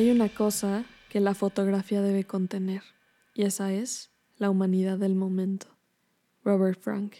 [0.00, 2.82] Hay una cosa que la fotografía debe contener,
[3.34, 5.66] y esa es la humanidad del momento.
[6.42, 7.16] Robert Frank.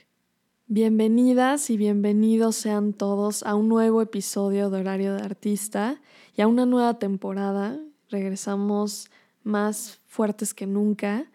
[0.67, 6.01] Bienvenidas y bienvenidos sean todos a un nuevo episodio de Horario de Artista
[6.35, 7.79] y a una nueva temporada.
[8.09, 9.11] Regresamos
[9.43, 11.31] más fuertes que nunca.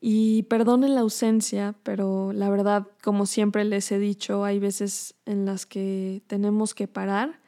[0.00, 5.44] Y perdonen la ausencia, pero la verdad, como siempre les he dicho, hay veces en
[5.44, 7.39] las que tenemos que parar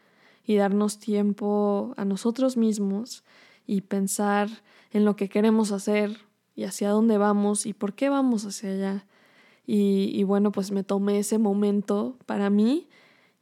[0.46, 3.24] y darnos tiempo a nosotros mismos
[3.66, 4.48] y pensar
[4.90, 6.18] en lo que queremos hacer
[6.54, 9.06] y hacia dónde vamos y por qué vamos hacia allá.
[9.64, 12.88] Y, bueno, pues me tomé ese momento para mí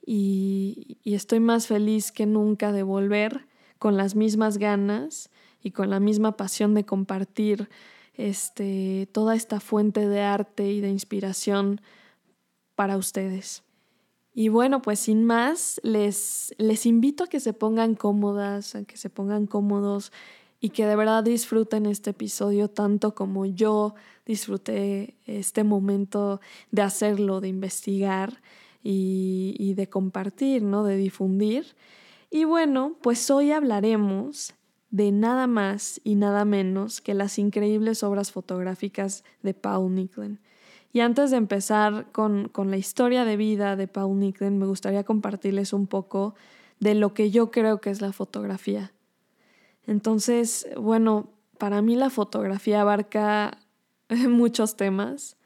[0.05, 3.47] y, y estoy más feliz que nunca de volver
[3.79, 5.31] con las mismas ganas
[5.63, 7.69] y con la misma pasión de compartir
[8.15, 11.81] este, toda esta fuente de arte y de inspiración
[12.75, 13.63] para ustedes.
[14.41, 18.97] Y bueno, pues sin más, les, les invito a que se pongan cómodas, a que
[18.97, 20.13] se pongan cómodos
[20.63, 27.43] y que de verdad disfruten este episodio tanto como yo disfruté este momento de hacerlo,
[27.43, 28.41] de investigar
[28.83, 30.85] y, y de compartir, ¿no?
[30.85, 31.77] De difundir.
[32.31, 34.55] Y bueno, pues hoy hablaremos
[34.91, 40.39] de nada más y nada menos que las increíbles obras fotográficas de Paul Nicklin.
[40.93, 45.73] Y antes de empezar con, la historia de vida de Paul Nicklin, me gustaría compartirles
[45.73, 46.35] un poco
[46.81, 48.93] de lo que yo creo que es la fotografía.
[49.87, 53.59] Entonces, bueno, para mí la fotografía abarca
[54.29, 55.37] muchos temas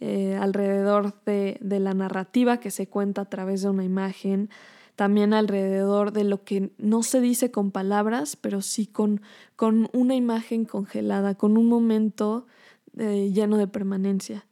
[0.00, 4.50] eh, alrededor de, de la narrativa que se cuenta a través de una imagen,
[4.96, 9.22] también alrededor de lo que no se dice con palabras, pero sí con,
[9.56, 12.46] con una imagen congelada, con un momento
[12.98, 14.44] eh, lleno de permanencia.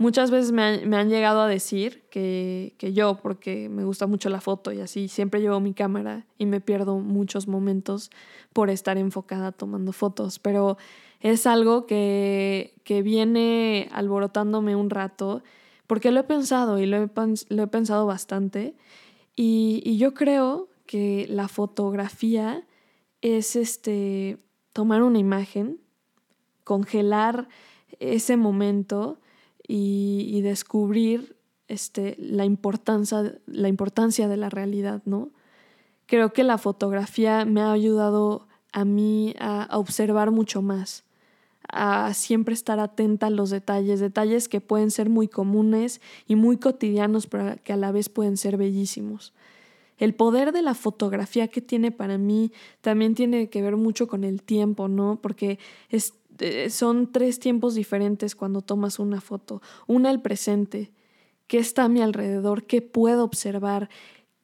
[0.00, 4.40] Muchas veces me, han llegado a decir que, que, yo, porque me gusta mucho la
[4.40, 8.10] foto y así, siempre llevo mi cámara y me pierdo muchos momentos
[8.54, 10.78] por estar enfocada tomando fotos, pero
[11.20, 15.42] es algo que, que viene alborotándome un rato,
[15.86, 17.10] porque lo he pensado y lo he,
[17.50, 18.74] lo he pensado bastante.
[19.36, 22.66] Y, yo creo que la fotografía
[23.20, 24.38] es este
[24.72, 25.78] tomar una imagen,
[26.64, 27.48] congelar
[27.98, 29.18] ese momento
[29.72, 31.36] y, descubrir
[31.68, 35.30] este, la, importancia, la importancia de la realidad, ¿no?
[36.06, 41.04] Creo que la fotografía me ha ayudado a mí a, observar mucho más,
[41.68, 46.56] a siempre estar atenta a los detalles, detalles que pueden ser muy comunes y muy
[46.56, 49.32] cotidianos, pero que a la vez pueden ser bellísimos.
[49.98, 52.50] El poder de la fotografía que tiene para mí
[52.80, 55.20] también tiene que ver mucho con el tiempo, ¿no?
[55.22, 55.60] Porque
[55.90, 56.14] es,
[56.70, 59.62] son tres tiempos diferentes cuando tomas una foto.
[59.86, 60.92] Una, el presente,
[61.46, 63.88] qué está a mi alrededor, qué puedo observar,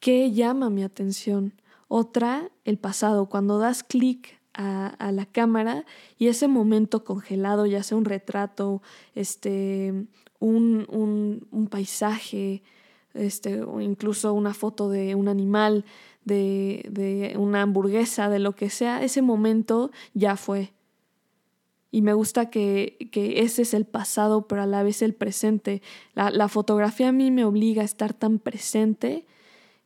[0.00, 1.54] qué llama mi atención.
[1.88, 5.84] Otra, el pasado, cuando das clic a, la cámara
[6.18, 8.82] y ese momento congelado, ya sea un retrato,
[9.14, 10.06] este,
[10.38, 12.62] un, un, un paisaje,
[13.14, 15.84] este, o incluso una foto de un animal,
[16.24, 20.72] de, de una hamburguesa, de lo que sea, ese momento ya fue.
[21.90, 25.82] Y me gusta que, que, ese es el pasado, pero a la vez el presente.
[26.14, 29.26] La, la, fotografía a mí me obliga a estar tan presente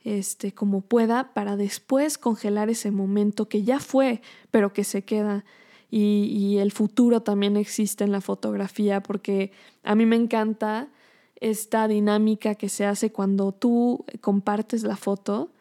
[0.03, 5.45] este, como pueda para después congelar ese momento que ya fue, pero que se queda.
[5.91, 9.53] Y, y el futuro también existe en la fotografía porque
[9.83, 10.89] a mí me encanta
[11.41, 15.53] esta dinámica que se hace cuando tú compartes la foto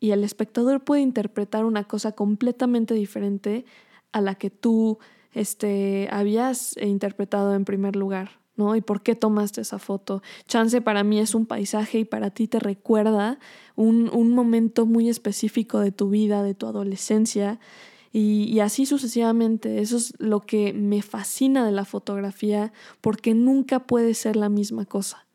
[0.00, 3.64] y el espectador puede interpretar una cosa completamente diferente
[4.12, 4.98] a la que tú
[5.32, 8.40] este, habías interpretado en primer lugar.
[8.56, 8.76] ¿no?
[8.76, 10.22] ¿Y por qué tomaste esa foto?
[10.46, 13.38] Chance para mí es un paisaje y para ti te recuerda
[13.74, 17.58] un, un momento muy específico de tu vida, de tu adolescencia,
[18.12, 19.80] y, y, así sucesivamente.
[19.80, 24.84] Eso es lo que me fascina de la fotografía, porque nunca puede ser la misma
[24.84, 25.26] cosa.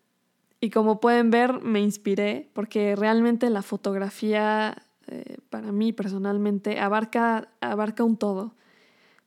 [0.59, 7.49] Y como pueden ver, me inspiré, porque realmente la fotografía, eh, para mí personalmente, abarca,
[7.61, 8.55] abarca un todo.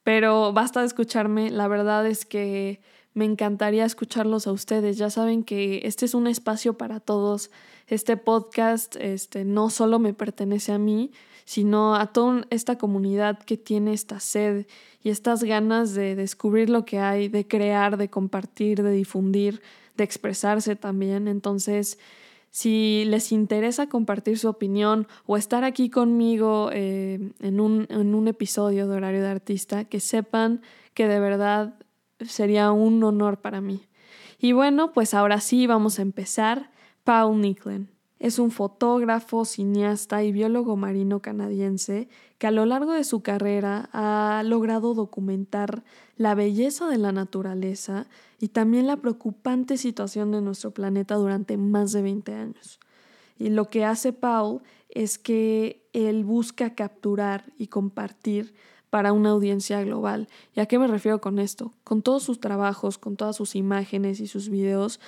[0.08, 2.80] Pero basta de escucharme, la verdad es que
[3.12, 4.96] me encantaría escucharlos a ustedes.
[4.96, 7.50] Ya saben que este es un espacio para todos.
[7.86, 11.12] Este podcast este, no solo me pertenece a mí,
[11.44, 14.64] sino a toda esta comunidad que tiene esta sed
[15.02, 19.60] y estas ganas de descubrir lo que hay, de crear, de compartir, de difundir,
[19.98, 21.28] de expresarse también.
[21.28, 21.98] Entonces,
[22.50, 28.28] si les interesa compartir su opinión o estar aquí conmigo eh, en, un, en un
[28.28, 30.62] episodio de Horario de Artista, que sepan
[30.94, 31.74] que de verdad
[32.20, 33.82] sería un honor para mí.
[34.38, 36.70] Y bueno, pues ahora sí vamos a empezar.
[37.04, 37.88] Paul Nicklin.
[38.18, 43.88] Es un fotógrafo, cineasta y biólogo marino canadiense que a lo largo de su carrera
[43.92, 45.84] ha logrado documentar
[46.16, 48.06] la belleza de la naturaleza
[48.40, 52.80] y también la preocupante situación de nuestro planeta durante más de 20 años.
[53.38, 58.54] Y lo que hace Paul es que él busca capturar y compartir
[58.90, 60.28] para una audiencia global.
[60.54, 61.72] ¿Y a qué me refiero con esto?
[61.84, 64.98] Con todos sus trabajos, con todas sus imágenes y sus videos,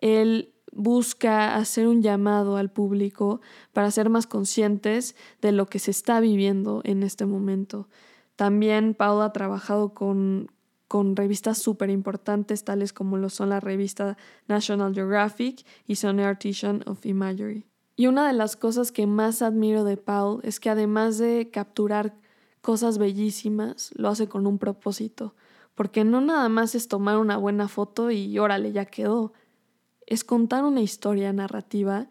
[0.00, 3.40] él busca hacer un llamado al público
[3.72, 7.88] para ser más conscientes de lo que se está viviendo en este momento.
[8.36, 10.50] También Paul ha trabajado con,
[10.88, 14.16] con revistas súper importantes tales como lo son la revista
[14.48, 17.66] National Geographic y Sonny Artisan of Imagery.
[17.96, 22.14] Y una de las cosas que más admiro de Paul es que además de capturar
[22.62, 25.34] cosas bellísimas, lo hace con un propósito,
[25.74, 29.32] porque no nada más es tomar una buena foto y órale, ya quedó
[30.10, 32.08] es contar una historia narrativa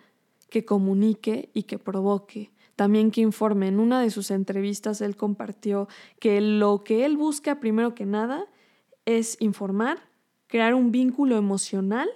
[0.50, 3.68] que comunique y que provoque, también que informe.
[3.68, 5.88] En una de sus entrevistas él compartió
[6.20, 8.48] que lo que él busca primero que nada
[9.06, 10.00] es informar,
[10.48, 12.10] crear un vínculo emocional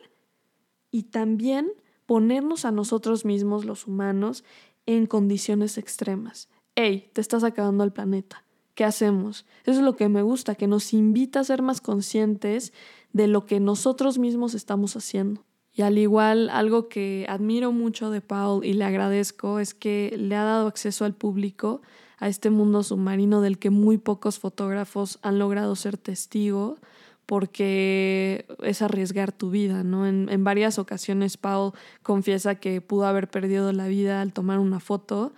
[0.89, 1.71] y también
[2.06, 4.45] ponernos a nosotros mismos, los humanos,
[4.85, 6.50] en condiciones extremas.
[6.75, 8.45] Hey, te estás acabando el planeta.
[8.74, 9.45] ¿Qué hacemos?
[9.65, 12.74] Eso es lo que me gusta, que nos invita a ser más conscientes
[13.12, 15.44] de lo que nosotros mismos estamos haciendo.
[15.75, 20.36] Y al igual, algo que admiro mucho de Paul y le agradezco es que le
[20.36, 21.81] ha dado acceso al público
[22.20, 26.78] a este mundo submarino del que muy pocos fotógrafos han logrado ser testigo
[27.25, 30.06] porque es arriesgar tu vida, ¿no?
[30.06, 31.72] En, en varias ocasiones Paul
[32.04, 35.34] confiesa que pudo haber perdido la vida al tomar una foto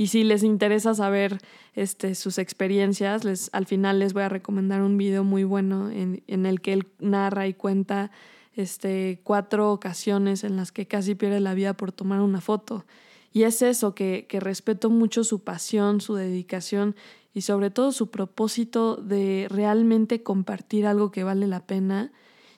[0.00, 1.38] y si les interesa saber
[1.74, 6.22] este, sus experiencias, les, al final les voy a recomendar un video muy bueno en,
[6.26, 8.10] en el que él narra y cuenta
[8.54, 12.84] este, cuatro ocasiones en las que casi pierde la vida por tomar una foto.
[13.32, 16.96] Y es eso, que, que respeto mucho su pasión, su dedicación
[17.32, 22.12] y sobre todo su propósito de realmente compartir algo que vale la pena.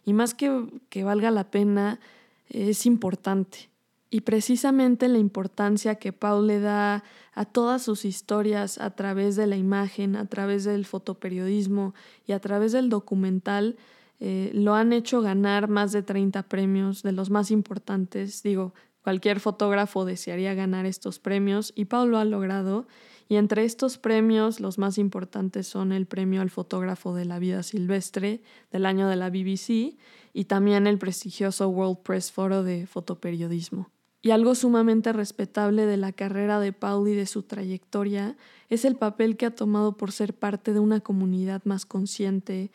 [0.05, 2.01] Y más que que valga la pena,
[2.49, 3.71] es importante.
[4.11, 7.03] Y precisamente la importancia que Paul le da
[7.35, 11.95] a todas sus historias a través de la imagen, a través del fotoperiodismo
[12.27, 13.77] y a través del documental,
[14.25, 18.45] eh, lo han hecho ganar más de 30 premios de los más importantes.
[18.45, 18.73] Digo,
[19.03, 22.87] cualquier fotógrafo desearía ganar estos premios y Paul lo ha logrado.
[23.29, 27.65] Y entre estos premios, los más importantes son el premio al fotógrafo de la vida
[27.65, 29.99] silvestre del año de la BBC
[30.33, 33.91] y también el prestigioso World Press Photo de fotoperiodismo.
[34.21, 38.37] Y algo sumamente respetable de la carrera de Paul y de su trayectoria
[38.69, 42.71] es el papel que ha tomado por ser parte de una comunidad más consciente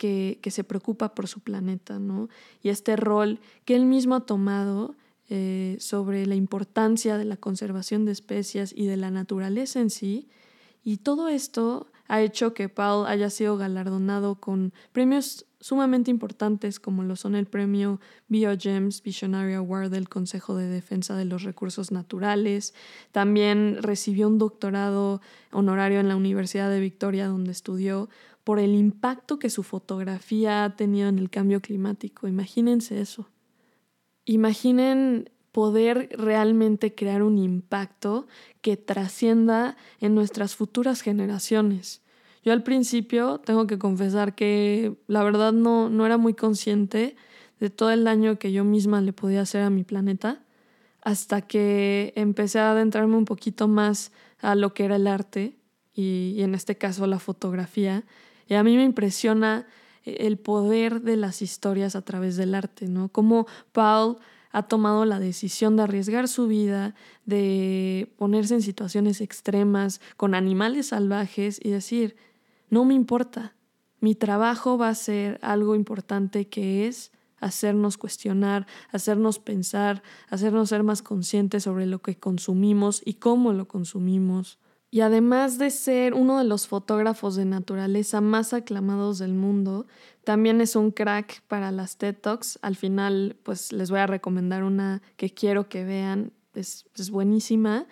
[0.00, 2.30] que, se preocupa por su planeta, ¿no?
[2.62, 4.94] Y este rol que él mismo ha tomado
[5.28, 10.26] eh, sobre la importancia de la conservación de especies y de la naturaleza en sí.
[10.82, 17.02] Y todo esto ha hecho que Paul haya sido galardonado con premios sumamente importantes como
[17.02, 22.72] lo son el premio BioGems Visionary Award del Consejo de Defensa de los Recursos Naturales.
[23.12, 25.20] También recibió un doctorado
[25.52, 28.08] honorario en la Universidad de Victoria donde estudió
[28.44, 32.26] por el impacto que su fotografía ha tenido en el cambio climático.
[32.26, 33.28] Imagínense eso.
[34.24, 38.26] Imaginen poder realmente crear un impacto
[38.60, 42.02] que trascienda en nuestras futuras generaciones.
[42.42, 47.16] Yo al principio tengo que confesar que la verdad no, no era muy consciente
[47.58, 50.42] de todo el daño que yo misma le podía hacer a mi planeta,
[51.02, 55.58] hasta que empecé a adentrarme un poquito más a lo que era el arte
[55.92, 58.04] y, y en este caso la fotografía
[58.50, 59.66] y a mí me impresiona
[60.04, 63.08] eh, el poder de las historias a través del arte, ¿no?
[63.08, 64.18] Cómo Paul
[64.50, 70.88] ha tomado la decisión de arriesgar su vida, de ponerse en situaciones extremas con animales
[70.88, 72.16] salvajes y decir,
[72.68, 73.54] no me importa,
[74.00, 80.82] mi trabajo va a ser algo importante que es hacernos cuestionar, hacernos pensar, hacernos ser
[80.82, 84.58] más conscientes sobre lo que consumimos y cómo lo consumimos.
[84.92, 89.86] Y además de ser uno de los fotógrafos de naturaleza más aclamados del mundo,
[90.24, 92.58] también es un crack para las TED Talks.
[92.62, 97.86] Al final, pues les voy a recomendar una que quiero que vean, es, es buenísima.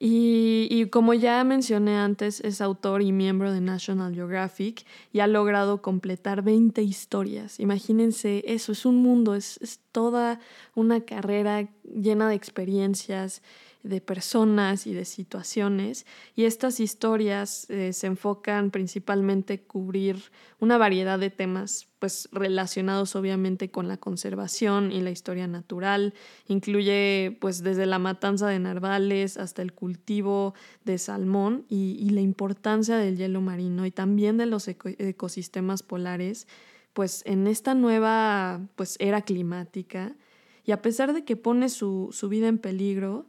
[0.00, 5.26] Y, y, como ya mencioné antes, es autor y miembro de National Geographic y ha
[5.26, 7.58] logrado completar 20 historias.
[7.58, 10.38] Imagínense eso, es un mundo, es, es toda
[10.76, 13.42] una carrera llena de experiencias
[13.82, 16.06] de personas y de situaciones.
[16.34, 20.22] Y estas historias eh, se enfocan principalmente en cubrir
[20.60, 26.14] una variedad de temas, pues relacionados obviamente con la conservación y la historia natural.
[26.46, 30.54] Incluye pues desde la matanza de narvales hasta el cultivo
[30.84, 36.46] de salmón y, y la importancia del hielo marino y también de los ecosistemas polares,
[36.92, 40.16] pues en esta nueva pues era climática.
[40.64, 43.26] Y a pesar de que pone su, su vida en peligro,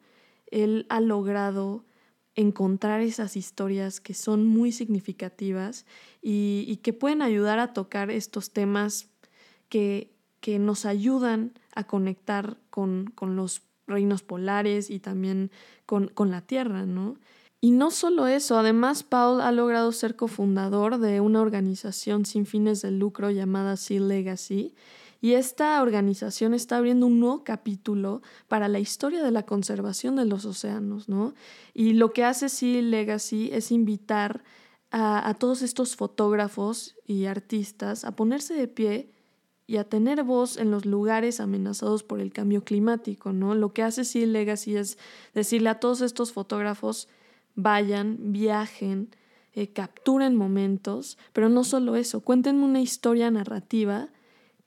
[0.51, 1.83] él ha logrado
[2.35, 5.85] encontrar esas historias que son muy significativas
[6.21, 9.09] y, que pueden ayudar a tocar estos temas
[9.67, 15.51] que, que nos ayudan a conectar con, con, los reinos polares y también
[15.85, 17.17] con, con la Tierra, ¿no?
[17.61, 22.81] Y no solo eso, además Paul ha logrado ser cofundador de una organización sin fines
[22.81, 24.73] de lucro llamada Sea Legacy,
[25.21, 30.25] y esta organización está abriendo un nuevo capítulo para la historia de la conservación de
[30.25, 31.33] los océanos, ¿no?
[31.73, 34.43] Y lo que hace Sea Legacy es invitar
[34.91, 39.11] a, a todos estos fotógrafos y artistas a ponerse de pie
[39.67, 43.53] y a tener voz en los lugares amenazados por el cambio climático, ¿no?
[43.55, 44.97] Lo que hace Sea Legacy es
[45.33, 47.07] decirle a todos estos fotógrafos,
[47.55, 49.09] vayan, viajen,
[49.53, 54.09] eh, capturen momentos, pero no solo eso, cuenten una historia narrativa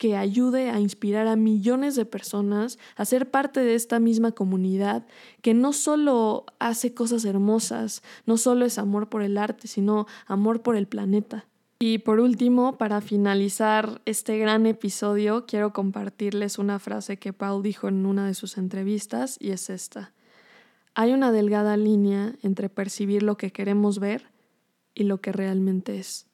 [0.03, 5.07] que ayude a inspirar a millones de personas a ser parte de esta misma comunidad
[5.43, 10.61] que no solo hace cosas hermosas, no solo es amor por el arte, sino amor
[10.61, 11.47] por el planeta.
[11.79, 17.87] Y por último, para finalizar este gran episodio, quiero compartirles una frase que Paul dijo
[17.87, 20.15] en una de sus entrevistas y es esta.
[20.97, 24.33] Hay una delgada línea entre percibir lo que queremos ver
[24.97, 26.27] y lo que realmente es.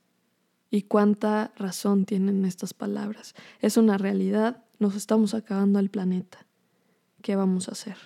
[0.71, 3.35] Y cuánta razón tienen estas palabras.
[3.61, 6.47] Es una realidad, nos estamos acabando al planeta.
[7.23, 7.97] ¿Qué vamos a hacer?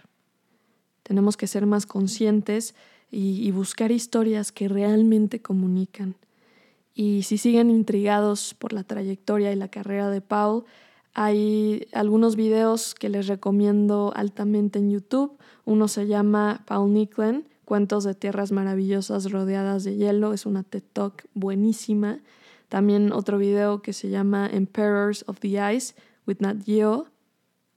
[1.02, 2.74] Tenemos que ser más conscientes
[3.10, 6.16] y, buscar historias que realmente comunican.
[6.94, 10.64] Y si siguen intrigados por la trayectoria y la carrera de Paul,
[11.12, 15.36] hay algunos videos que les recomiendo altamente en YouTube.
[15.66, 20.32] Uno se llama Paul Nicklin, Cuentos de Tierras Maravillosas Rodeadas de Hielo.
[20.32, 22.20] Es una TED Talk buenísima.
[22.72, 25.94] También otro video que se llama Emperors of the Ice
[26.26, 27.06] with Nat Geo,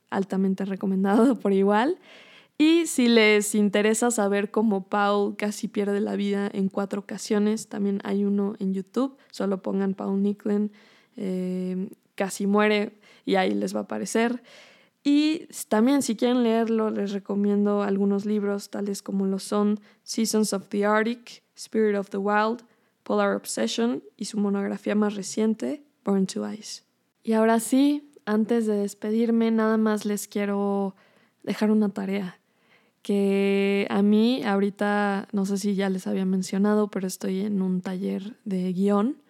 [0.08, 1.98] altamente recomendado por igual.
[2.56, 8.00] Y si les interesa saber cómo Paul casi pierde la vida en cuatro ocasiones, también
[8.04, 9.18] hay uno en YouTube.
[9.30, 10.72] Solo pongan Paul Nicklin,
[11.18, 12.94] eh, casi muere
[13.26, 14.42] y ahí les va a aparecer.
[15.04, 20.70] Y también si quieren leerlo, les recomiendo algunos libros tales como lo son Seasons of
[20.70, 22.62] the Arctic, Spirit of the Wild,
[23.06, 26.82] Polar Obsession y su monografía más reciente, Born to Ice.
[27.22, 30.96] Y ahora sí, antes de despedirme, nada más les quiero
[31.44, 32.40] dejar una tarea
[33.02, 37.80] que a mí ahorita, no sé si ya les había mencionado, pero estoy en un
[37.80, 39.22] taller de guion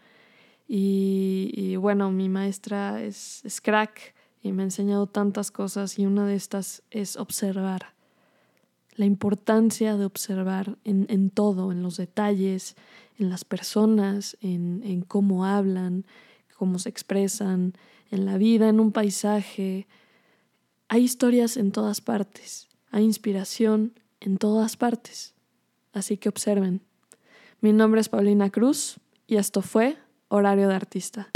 [0.67, 6.37] y, bueno, mi maestra es, crack y me ha enseñado tantas cosas y una de
[6.37, 7.96] estas es observar.
[8.97, 12.77] La importancia de observar en, todo, en los detalles,
[13.19, 16.05] en las personas, en, en cómo hablan,
[16.57, 17.75] cómo se expresan,
[18.11, 19.87] en la vida, en un paisaje.
[20.89, 25.35] Hay historias en todas partes, hay inspiración en todas partes.
[25.93, 26.83] Así que observen.
[27.61, 29.97] Mi nombre es Paulina Cruz y esto fue
[30.29, 31.31] Horario de artista.